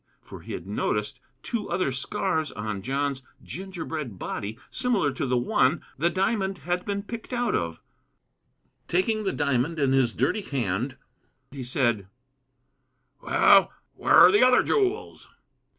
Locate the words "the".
5.27-5.37, 5.95-6.09, 9.25-9.31, 14.31-14.41